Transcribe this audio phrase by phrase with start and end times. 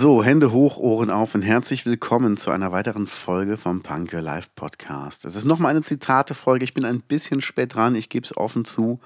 [0.00, 4.20] So, Hände hoch, Ohren auf und herzlich willkommen zu einer weiteren Folge vom Punk Your
[4.20, 5.24] Life Podcast.
[5.24, 6.62] Es ist nochmal eine Zitate-Folge.
[6.62, 9.00] Ich bin ein bisschen spät dran, ich gebe es offen zu.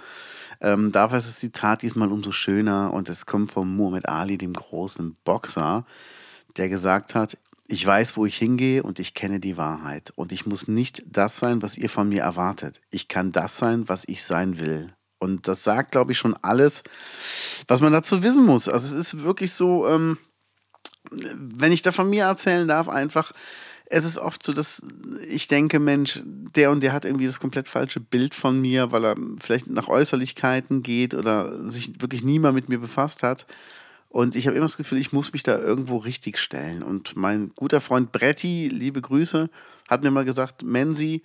[0.60, 4.52] Ähm, dafür ist das Zitat diesmal umso schöner und es kommt von Muhammad Ali, dem
[4.52, 5.87] großen Boxer,
[6.59, 10.12] der gesagt hat, ich weiß, wo ich hingehe und ich kenne die Wahrheit.
[10.15, 12.82] Und ich muss nicht das sein, was ihr von mir erwartet.
[12.90, 14.93] Ich kann das sein, was ich sein will.
[15.18, 16.82] Und das sagt, glaube ich, schon alles,
[17.66, 18.68] was man dazu wissen muss.
[18.68, 20.18] Also es ist wirklich so, ähm,
[21.37, 23.33] wenn ich da von mir erzählen darf, einfach,
[23.87, 24.82] es ist oft so, dass
[25.29, 29.04] ich denke, Mensch, der und der hat irgendwie das komplett falsche Bild von mir, weil
[29.04, 33.46] er vielleicht nach Äußerlichkeiten geht oder sich wirklich niemand mit mir befasst hat.
[34.09, 36.82] Und ich habe immer das Gefühl, ich muss mich da irgendwo richtig stellen.
[36.82, 39.51] Und mein guter Freund Bretti, liebe Grüße,
[39.88, 41.23] hat mir mal gesagt, Menzi,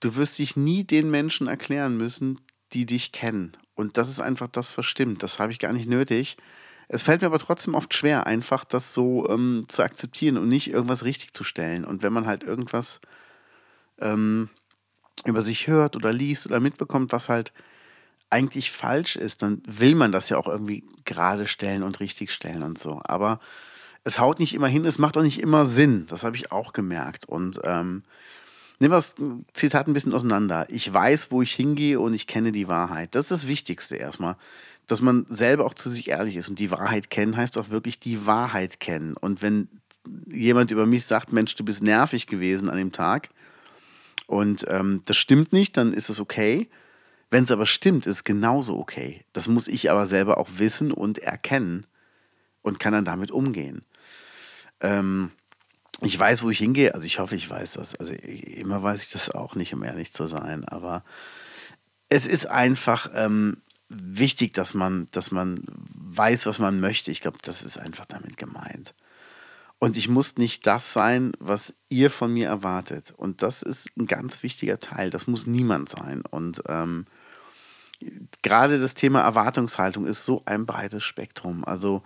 [0.00, 2.40] du wirst dich nie den Menschen erklären müssen,
[2.72, 3.52] die dich kennen.
[3.74, 5.22] Und das ist einfach das, was stimmt.
[5.22, 6.36] Das habe ich gar nicht nötig.
[6.92, 10.72] Es fällt mir aber trotzdem oft schwer, einfach das so ähm, zu akzeptieren und nicht
[10.72, 11.84] irgendwas richtig zu stellen.
[11.84, 13.00] Und wenn man halt irgendwas
[14.00, 14.48] ähm,
[15.24, 17.52] über sich hört oder liest oder mitbekommt, was halt
[18.28, 22.64] eigentlich falsch ist, dann will man das ja auch irgendwie gerade stellen und richtig stellen
[22.64, 23.00] und so.
[23.04, 23.38] Aber
[24.02, 26.06] es haut nicht immer hin, es macht auch nicht immer Sinn.
[26.08, 27.24] Das habe ich auch gemerkt.
[27.24, 28.02] Und ähm,
[28.80, 29.14] nehmen wir das
[29.54, 30.66] Zitat ein bisschen auseinander.
[30.70, 33.14] Ich weiß, wo ich hingehe und ich kenne die Wahrheit.
[33.14, 34.34] Das ist das Wichtigste erstmal
[34.90, 36.48] dass man selber auch zu sich ehrlich ist.
[36.48, 39.16] Und die Wahrheit kennen heißt auch wirklich die Wahrheit kennen.
[39.16, 39.68] Und wenn
[40.26, 43.28] jemand über mich sagt, Mensch, du bist nervig gewesen an dem Tag
[44.26, 46.68] und ähm, das stimmt nicht, dann ist das okay.
[47.30, 49.24] Wenn es aber stimmt, ist es genauso okay.
[49.32, 51.86] Das muss ich aber selber auch wissen und erkennen
[52.62, 53.82] und kann dann damit umgehen.
[54.80, 55.30] Ähm,
[56.00, 57.94] ich weiß, wo ich hingehe, also ich hoffe, ich weiß das.
[57.94, 61.04] Also immer weiß ich das auch nicht, um ehrlich zu sein, aber
[62.08, 63.58] es ist einfach, ähm,
[63.90, 67.10] wichtig, dass man, dass man weiß, was man möchte.
[67.10, 68.94] Ich glaube, das ist einfach damit gemeint.
[69.78, 73.12] Und ich muss nicht das sein, was ihr von mir erwartet.
[73.16, 75.10] Und das ist ein ganz wichtiger Teil.
[75.10, 76.22] Das muss niemand sein.
[76.30, 77.06] Und ähm,
[78.42, 81.64] gerade das Thema Erwartungshaltung ist so ein breites Spektrum.
[81.64, 82.02] Also,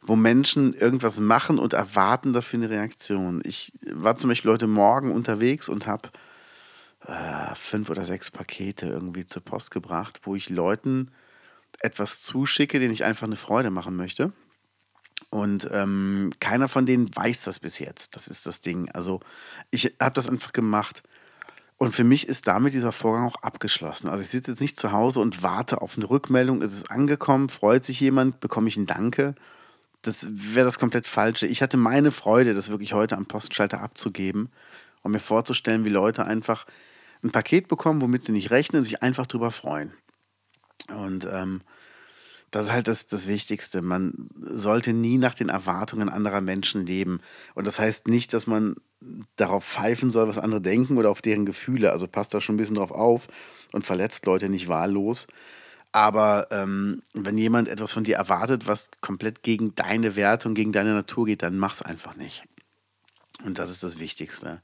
[0.00, 3.42] wo Menschen irgendwas machen und erwarten dafür eine Reaktion.
[3.44, 6.10] Ich war zum Beispiel heute Morgen unterwegs und habe
[7.06, 11.10] äh, fünf oder sechs Pakete irgendwie zur Post gebracht, wo ich Leuten
[11.80, 14.32] etwas zuschicke, den ich einfach eine Freude machen möchte.
[15.30, 18.16] Und ähm, keiner von denen weiß das bis jetzt.
[18.16, 18.90] Das ist das Ding.
[18.92, 19.20] Also
[19.70, 21.02] ich habe das einfach gemacht.
[21.78, 24.08] Und für mich ist damit dieser Vorgang auch abgeschlossen.
[24.08, 26.62] Also ich sitze jetzt nicht zu Hause und warte auf eine Rückmeldung.
[26.62, 27.48] Ist es angekommen?
[27.48, 28.40] Freut sich jemand?
[28.40, 29.34] Bekomme ich ein Danke?
[30.02, 31.46] Das wäre das komplett Falsche.
[31.46, 34.50] Ich hatte meine Freude, das wirklich heute am Postschalter abzugeben
[35.02, 36.66] und mir vorzustellen, wie Leute einfach
[37.22, 39.92] ein Paket bekommen, womit sie nicht rechnen, sich einfach drüber freuen.
[40.88, 41.62] Und ähm,
[42.50, 43.82] das ist halt das, das Wichtigste.
[43.82, 47.20] Man sollte nie nach den Erwartungen anderer Menschen leben.
[47.54, 48.76] Und das heißt nicht, dass man
[49.36, 51.92] darauf pfeifen soll, was andere denken oder auf deren Gefühle.
[51.92, 53.28] Also passt da schon ein bisschen drauf auf
[53.72, 55.26] und verletzt Leute nicht wahllos.
[55.92, 60.72] Aber ähm, wenn jemand etwas von dir erwartet, was komplett gegen deine Werte und gegen
[60.72, 62.44] deine Natur geht, dann mach's einfach nicht.
[63.44, 64.60] Und das ist das Wichtigste.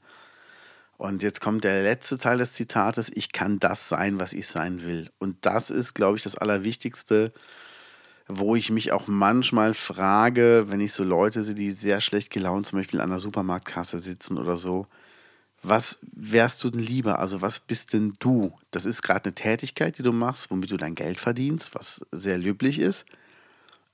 [0.97, 4.85] Und jetzt kommt der letzte Teil des Zitates, ich kann das sein, was ich sein
[4.85, 5.11] will.
[5.19, 7.33] Und das ist, glaube ich, das Allerwichtigste,
[8.27, 12.65] wo ich mich auch manchmal frage, wenn ich so Leute sehe, die sehr schlecht gelaunt
[12.65, 14.87] zum Beispiel an der Supermarktkasse sitzen oder so,
[15.63, 17.19] was wärst du denn lieber?
[17.19, 18.53] Also was bist denn du?
[18.71, 22.37] Das ist gerade eine Tätigkeit, die du machst, womit du dein Geld verdienst, was sehr
[22.37, 23.05] löblich ist.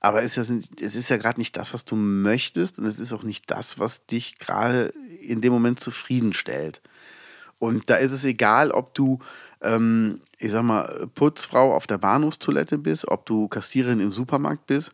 [0.00, 2.98] Aber es ist ja, es ist ja gerade nicht das, was du möchtest und es
[2.98, 6.80] ist auch nicht das, was dich gerade in dem Moment zufriedenstellt.
[7.58, 9.18] Und da ist es egal, ob du,
[9.60, 14.92] ähm, ich sag mal, Putzfrau auf der Bahnhofstoilette bist, ob du Kassiererin im Supermarkt bist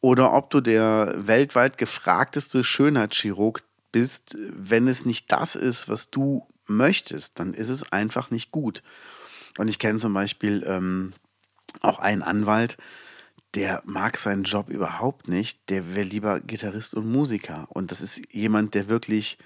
[0.00, 4.36] oder ob du der weltweit gefragteste Schönheitschirurg bist.
[4.38, 8.84] Wenn es nicht das ist, was du möchtest, dann ist es einfach nicht gut.
[9.58, 11.12] Und ich kenne zum Beispiel ähm,
[11.80, 12.76] auch einen Anwalt,
[13.56, 15.70] der mag seinen Job überhaupt nicht.
[15.70, 17.66] Der wäre lieber Gitarrist und Musiker.
[17.70, 19.38] Und das ist jemand, der wirklich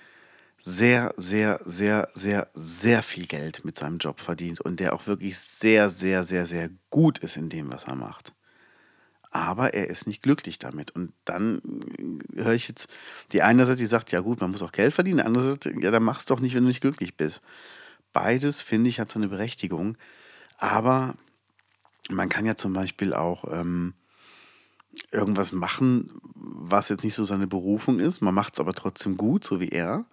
[0.62, 5.38] sehr, sehr, sehr, sehr, sehr viel Geld mit seinem Job verdient und der auch wirklich
[5.38, 8.34] sehr, sehr, sehr, sehr gut ist in dem, was er macht.
[9.30, 10.90] Aber er ist nicht glücklich damit.
[10.90, 11.62] Und dann
[12.34, 12.88] höre ich jetzt
[13.30, 15.72] die eine Seite, die sagt, ja gut, man muss auch Geld verdienen, die andere Seite,
[15.80, 17.42] ja, dann mach's doch nicht, wenn du nicht glücklich bist.
[18.12, 19.96] beides, finde ich, hat so eine Berechtigung.
[20.58, 21.14] Aber
[22.10, 23.94] man kann ja zum Beispiel auch ähm,
[25.10, 28.20] irgendwas machen, was jetzt nicht so seine Berufung ist.
[28.20, 30.04] Man macht es aber trotzdem gut, so wie er.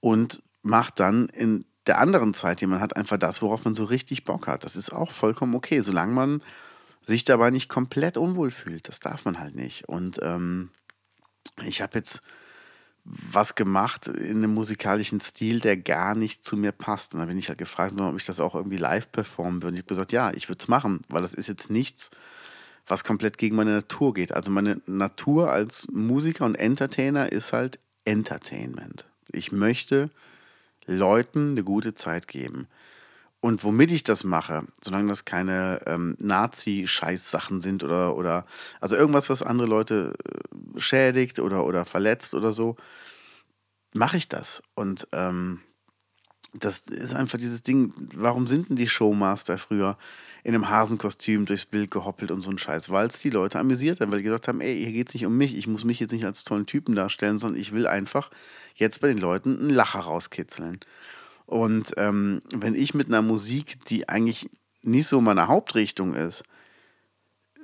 [0.00, 3.84] Und macht dann in der anderen Zeit, die man hat, einfach das, worauf man so
[3.84, 4.64] richtig Bock hat.
[4.64, 6.42] Das ist auch vollkommen okay, solange man
[7.04, 8.88] sich dabei nicht komplett unwohl fühlt.
[8.88, 9.88] Das darf man halt nicht.
[9.88, 10.70] Und ähm,
[11.64, 12.20] ich habe jetzt
[13.04, 17.14] was gemacht in einem musikalischen Stil, der gar nicht zu mir passt.
[17.14, 19.68] Und da bin ich halt gefragt ob ich das auch irgendwie live performen würde.
[19.68, 22.10] Und ich habe gesagt, ja, ich würde es machen, weil das ist jetzt nichts,
[22.88, 24.32] was komplett gegen meine Natur geht.
[24.32, 29.06] Also meine Natur als Musiker und Entertainer ist halt Entertainment.
[29.30, 30.10] Ich möchte
[30.86, 32.66] Leuten eine gute Zeit geben.
[33.40, 38.46] Und womit ich das mache, solange das keine ähm, Nazi-Scheiß-Sachen sind oder, oder
[38.80, 42.74] also irgendwas, was andere Leute äh, schädigt oder, oder verletzt oder so,
[43.92, 44.62] mache ich das.
[44.74, 45.60] Und ähm,
[46.64, 49.96] das ist einfach dieses Ding, warum sind denn die Showmaster früher
[50.44, 52.90] in einem Hasenkostüm durchs Bild gehoppelt und so ein Scheiß?
[52.90, 55.26] Weil es die Leute amüsiert haben, weil die gesagt haben, ey, hier geht es nicht
[55.26, 58.30] um mich, ich muss mich jetzt nicht als tollen Typen darstellen, sondern ich will einfach
[58.74, 60.80] jetzt bei den Leuten einen Lacher rauskitzeln.
[61.46, 64.50] Und ähm, wenn ich mit einer Musik, die eigentlich
[64.82, 66.44] nicht so meine Hauptrichtung ist,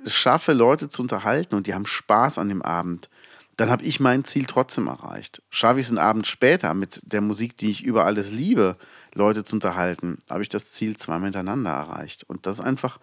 [0.07, 3.09] schaffe, Leute zu unterhalten und die haben Spaß an dem Abend,
[3.57, 5.41] dann habe ich mein Ziel trotzdem erreicht.
[5.49, 8.77] Schaffe ich es einen Abend später mit der Musik, die ich über alles liebe,
[9.13, 12.23] Leute zu unterhalten, habe ich das Ziel zweimal hintereinander erreicht.
[12.27, 12.99] Und das ist einfach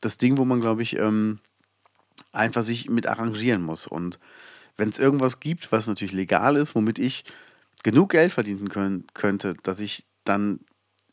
[0.00, 1.40] das Ding, wo man, glaube ich, ähm,
[2.32, 3.86] einfach sich mit arrangieren muss.
[3.86, 4.20] Und
[4.76, 7.24] wenn es irgendwas gibt, was natürlich legal ist, womit ich
[7.82, 10.60] genug Geld verdienen können, könnte, dass ich dann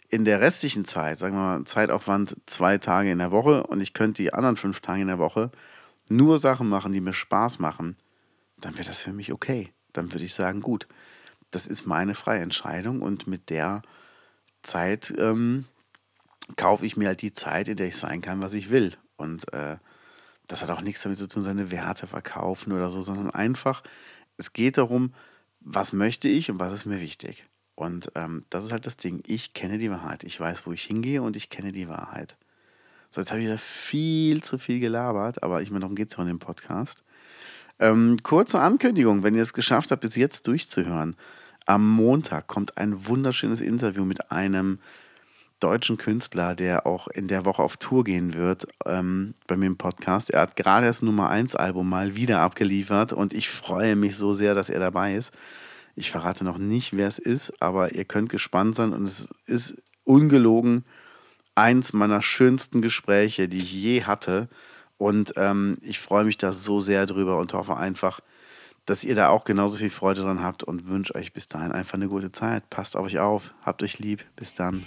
[0.10, 3.94] in der restlichen Zeit, sagen wir mal, Zeitaufwand zwei Tage in der Woche und ich
[3.94, 5.52] könnte die anderen fünf Tage in der Woche
[6.10, 7.98] nur Sachen machen, die mir Spaß machen,
[8.58, 9.72] dann wäre das für mich okay.
[9.94, 10.88] Dann würde ich sagen, gut,
[11.52, 13.82] das ist meine freie Entscheidung und mit der
[14.64, 15.66] Zeit ähm,
[16.56, 18.98] kaufe ich mir halt die Zeit, in der ich sein kann, was ich will.
[19.16, 19.78] Und äh,
[20.48, 23.84] das hat auch nichts damit zu tun, seine Werte verkaufen oder so, sondern einfach,
[24.38, 25.14] es geht darum,
[25.60, 27.46] was möchte ich und was ist mir wichtig.
[27.76, 29.22] Und ähm, das ist halt das Ding.
[29.28, 30.24] Ich kenne die Wahrheit.
[30.24, 32.38] Ich weiß, wo ich hingehe und ich kenne die Wahrheit.
[33.12, 36.18] So, jetzt habe ich da viel zu viel gelabert, aber ich meine, darum geht es
[36.18, 37.04] ja in dem Podcast.
[37.80, 41.16] Ähm, kurze Ankündigung, wenn ihr es geschafft habt, bis jetzt durchzuhören.
[41.66, 44.80] Am Montag kommt ein wunderschönes Interview mit einem
[45.60, 49.78] deutschen Künstler, der auch in der Woche auf Tour gehen wird ähm, bei mir im
[49.78, 50.30] Podcast.
[50.30, 54.34] Er hat gerade das Nummer 1 Album mal wieder abgeliefert und ich freue mich so
[54.34, 55.34] sehr, dass er dabei ist.
[55.96, 59.76] Ich verrate noch nicht, wer es ist, aber ihr könnt gespannt sein und es ist
[60.04, 60.86] ungelogen
[61.58, 64.48] eins meiner schönsten Gespräche, die ich je hatte.
[64.98, 68.20] Und ähm, ich freue mich da so sehr drüber und hoffe einfach,
[68.86, 71.96] dass ihr da auch genauso viel Freude dran habt und wünsche euch bis dahin einfach
[71.96, 72.70] eine gute Zeit.
[72.70, 74.26] Passt auf euch auf, habt euch lieb.
[74.36, 74.86] Bis dann.